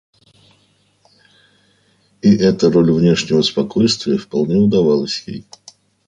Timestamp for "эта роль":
2.35-2.91